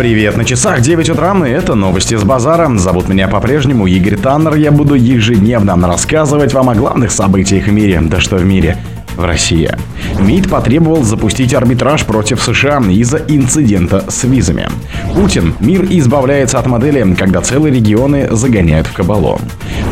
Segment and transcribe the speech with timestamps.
[0.00, 2.74] Привет, на часах 9 утра, и это новости с базара.
[2.78, 4.54] Зовут меня по-прежнему Игорь Таннер.
[4.54, 8.00] Я буду ежедневно рассказывать вам о главных событиях в мире.
[8.00, 8.78] Да что в мире?
[9.20, 9.70] В России.
[10.18, 14.68] МИД потребовал запустить арбитраж против США из-за инцидента с визами.
[15.14, 15.54] Путин.
[15.60, 19.38] Мир избавляется от модели, когда целые регионы загоняют в кабалу.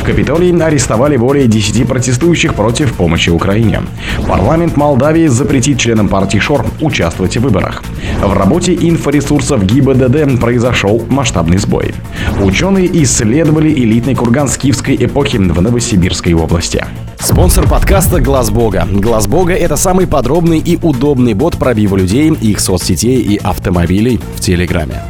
[0.00, 3.82] В Капитолии арестовали более 10 протестующих против помощи Украине.
[4.28, 7.82] Парламент Молдавии запретит членам партии ШОР участвовать в выборах.
[8.22, 11.94] В работе инфоресурсов ГИБДД произошел масштабный сбой.
[12.40, 16.84] Ученые исследовали элитный курган скифской эпохи в Новосибирской области.
[17.18, 18.86] Спонсор подкаста Глаз Бога.
[19.14, 25.04] Глаз это самый подробный и удобный бот пробива людей, их соцсетей и автомобилей в Телеграме.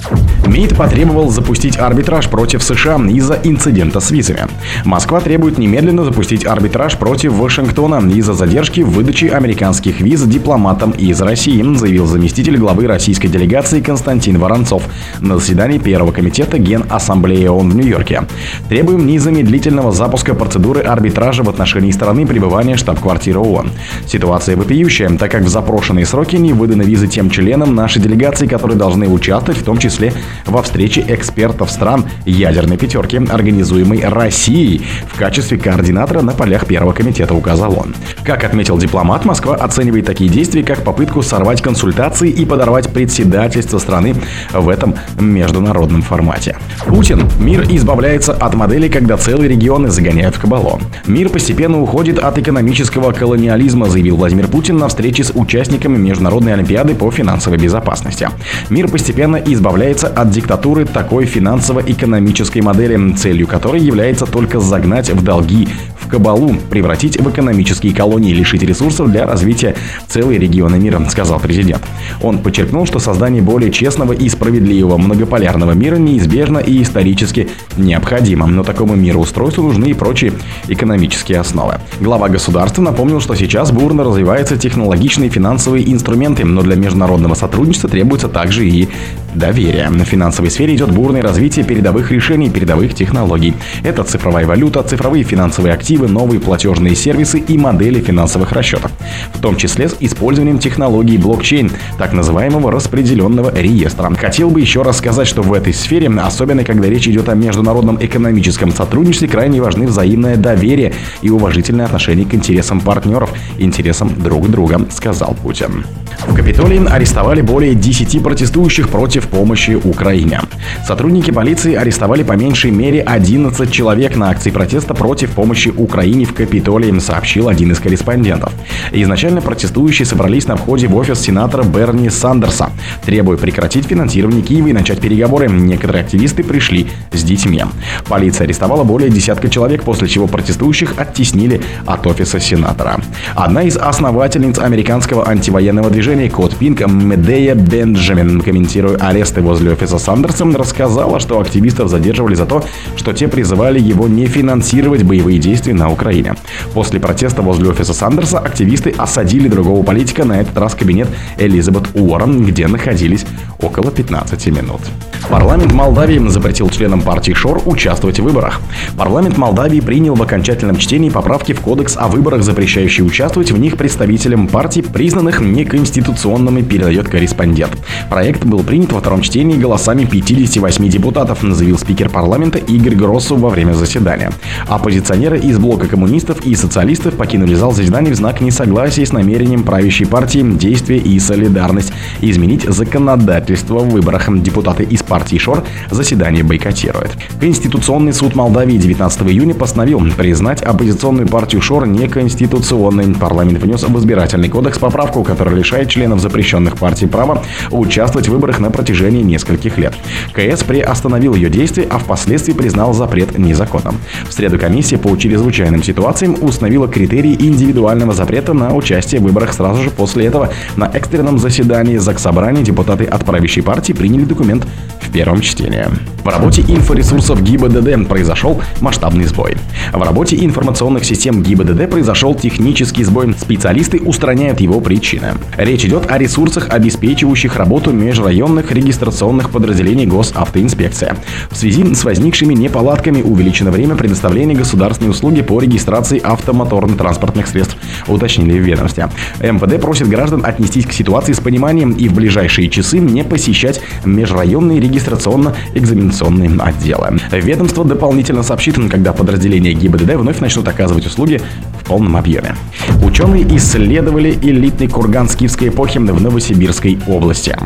[0.47, 4.47] МИД потребовал запустить арбитраж против США из-за инцидента с визами.
[4.85, 11.21] Москва требует немедленно запустить арбитраж против Вашингтона из-за задержки в выдаче американских виз дипломатам из
[11.23, 14.83] России, заявил заместитель главы российской делегации Константин Воронцов
[15.21, 18.25] на заседании Первого комитета Генассамблеи ООН в Нью-Йорке.
[18.69, 23.71] Требуем незамедлительного запуска процедуры арбитража в отношении страны пребывания штаб-квартиры ООН.
[24.07, 28.77] Ситуация вопиющая, так как в запрошенные сроки не выданы визы тем членам нашей делегации, которые
[28.77, 30.13] должны участвовать, в том числе
[30.47, 37.35] во встрече экспертов стран ядерной пятерки, организуемой Россией в качестве координатора на полях Первого комитета,
[37.35, 37.95] указал он.
[38.25, 44.15] Как отметил дипломат, Москва оценивает такие действия как попытку сорвать консультации и подорвать председательство страны
[44.53, 46.57] в этом международном формате.
[46.87, 47.29] Путин.
[47.39, 50.81] Мир избавляется от модели, когда целые регионы загоняют в кабалу.
[51.07, 56.95] Мир постепенно уходит от экономического колониализма, заявил Владимир Путин на встрече с участниками Международной Олимпиады
[56.95, 58.29] по финансовой безопасности.
[58.71, 65.69] Мир постепенно избавляется от диктатуры такой финансово-экономической модели, целью которой является только загнать в долги,
[65.99, 69.75] в кабалу, превратить в экономические колонии, лишить ресурсов для развития
[70.07, 71.83] целой региона мира, сказал президент.
[72.23, 78.63] Он подчеркнул, что создание более честного и справедливого многополярного мира неизбежно и исторически необходимо, но
[78.63, 80.33] такому мироустройству нужны и прочие
[80.69, 81.75] экономические основы.
[82.01, 88.29] Глава государства напомнил, что сейчас бурно развиваются технологичные финансовые инструменты, но для международного сотрудничества требуется
[88.29, 88.89] также и
[89.35, 89.89] доверие.
[89.91, 93.55] На финансовой сфере идет бурное развитие передовых решений, передовых технологий.
[93.83, 98.91] Это цифровая валюта, цифровые финансовые активы, новые платежные сервисы и модели финансовых расчетов.
[99.33, 104.13] В том числе с использованием технологий блокчейн, так называемого распределенного реестра.
[104.15, 107.99] Хотел бы еще раз сказать, что в этой сфере, особенно когда речь идет о международном
[108.01, 110.93] экономическом сотрудничестве, крайне важны взаимное доверие
[111.23, 115.85] и уважительное отношение к интересам партнеров, интересам друг друга, сказал Путин.
[116.27, 120.41] В Капитолии арестовали более 10 протестующих против помощи Украине.
[120.87, 126.33] Сотрудники полиции арестовали по меньшей мере 11 человек на акции протеста против помощи Украине в
[126.33, 128.53] Капитолии, сообщил один из корреспондентов.
[128.91, 132.71] Изначально протестующие собрались на входе в офис сенатора Берни Сандерса,
[133.05, 135.49] требуя прекратить финансирование Киева и начать переговоры.
[135.49, 137.65] Некоторые активисты пришли с детьми.
[138.09, 143.01] Полиция арестовала более десятка человек, после чего протестующих оттеснили от офиса сенатора.
[143.35, 149.99] Одна из основательниц американского антивоенного движения движения Код Пинк Медея Бенджамин, комментируя аресты возле офиса
[149.99, 152.65] Сандерса, рассказала, что активистов задерживали за то,
[152.97, 156.37] что те призывали его не финансировать боевые действия на Украине.
[156.73, 162.45] После протеста возле офиса Сандерса активисты осадили другого политика, на этот раз кабинет Элизабет Уоррен,
[162.45, 163.27] где находились
[163.61, 164.83] около 15 минут.
[165.31, 168.61] Парламент Молдавии запретил членам партии ШОР участвовать в выборах.
[168.97, 173.77] Парламент Молдавии принял в окончательном чтении поправки в Кодекс о выборах, запрещающие участвовать в них
[173.77, 177.77] представителям партий, признанных неконституционными конституционными, передает корреспондент.
[178.09, 183.49] Проект был принят во втором чтении голосами 58 депутатов, заявил спикер парламента Игорь Гроссу во
[183.49, 184.33] время заседания.
[184.67, 190.07] Оппозиционеры из блока коммунистов и социалистов покинули зал заседаний в знак несогласия с намерением правящей
[190.07, 194.29] партии «Действие и солидарность» изменить законодательство в выборах.
[194.43, 197.13] Депутаты из партии ШОР заседание бойкотируют.
[197.39, 203.15] Конституционный суд Молдавии 19 июня постановил признать оппозиционную партию ШОР неконституционной.
[203.15, 208.59] Парламент внес в избирательный кодекс поправку, которая лишает членов запрещенных партий права участвовать в выборах
[208.59, 209.95] на протяжении нескольких лет.
[210.33, 213.99] КС приостановил ее действия, а впоследствии признал запрет незаконным.
[214.29, 219.81] В среду комиссия по чрезвычайным ситуациям установила критерии индивидуального запрета на участие в выборах сразу
[219.81, 220.51] же после этого.
[220.75, 224.67] На экстренном заседании Заксобрания депутаты от правящей партии приняли документ
[225.15, 225.87] первом чтении.
[226.25, 229.57] В работе инфоресурсов ГИБДД произошел масштабный сбой.
[229.93, 233.33] В работе информационных систем ГИБДД произошел технический сбой.
[233.39, 235.35] Специалисты устраняют его причины.
[235.57, 241.15] Речь идет о ресурсах, обеспечивающих работу межрайонных регистрационных подразделений госавтоинспекции.
[241.51, 247.77] В связи с возникшими неполадками увеличено время предоставления государственной услуги по регистрации автомоторно-транспортных средств,
[248.09, 249.11] уточнили в ведомстве.
[249.41, 254.81] МВД просит граждан отнестись к ситуации с пониманием и в ближайшие часы не посещать межрайонные
[255.05, 257.19] регистрационно-экзаменационные отделы.
[257.31, 261.41] Ведомство дополнительно сообщит, когда подразделения ГИБДД вновь начнут оказывать услуги
[261.81, 262.57] в полном объеме.
[263.05, 267.57] Ученые исследовали элитный курган скифской эпохи в Новосибирской области.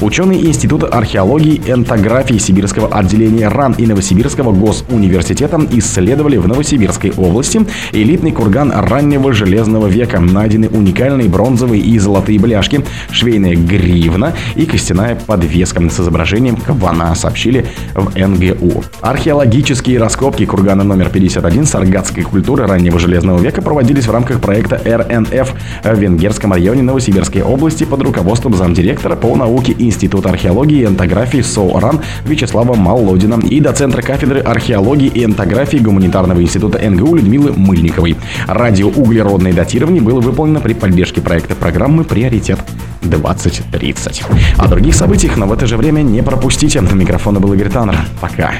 [0.00, 7.66] Ученые Института археологии и энтографии Сибирского отделения РАН и Новосибирского госуниверситета исследовали в Новосибирской области
[7.92, 10.20] элитный курган раннего железного века.
[10.20, 17.66] Найдены уникальные бронзовые и золотые бляшки, швейная гривна и костяная подвеска с изображением кабана, сообщили
[17.94, 18.84] в НГУ.
[19.00, 25.52] Археологические раскопки кургана номер 51 саргатской культуры раннего железного века проводились в рамках проекта РНФ
[25.84, 32.00] в Венгерском районе Новосибирской области под руководством замдиректора по науке Института археологии и энтографии СОРАН
[32.24, 38.16] Вячеслава Молодина и доцентра кафедры археологии и энтографии Гуманитарного института НГУ Людмилы Мыльниковой.
[38.46, 42.58] Радиоуглеродное датирование было выполнено при поддержке проекта программы «Приоритет
[43.02, 44.24] 2030».
[44.58, 46.80] О других событиях, но в это же время не пропустите.
[46.80, 47.96] На микрофона был Игорь Таннер.
[48.20, 48.52] Пока.